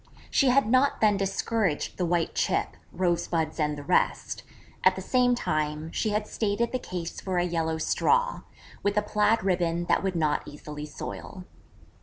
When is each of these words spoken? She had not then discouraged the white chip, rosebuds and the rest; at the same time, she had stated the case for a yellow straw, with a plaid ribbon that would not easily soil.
She 0.31 0.47
had 0.49 0.65
not 0.67 0.99
then 0.99 1.15
discouraged 1.15 1.95
the 1.97 2.07
white 2.07 2.33
chip, 2.33 2.69
rosebuds 2.91 3.59
and 3.59 3.77
the 3.77 3.83
rest; 3.83 4.41
at 4.83 4.95
the 4.95 5.01
same 5.03 5.35
time, 5.35 5.91
she 5.91 6.09
had 6.09 6.25
stated 6.25 6.71
the 6.71 6.79
case 6.79 7.21
for 7.21 7.37
a 7.37 7.43
yellow 7.45 7.77
straw, 7.77 8.41
with 8.81 8.97
a 8.97 9.03
plaid 9.03 9.43
ribbon 9.43 9.85
that 9.85 10.01
would 10.01 10.15
not 10.15 10.41
easily 10.47 10.87
soil. 10.87 11.43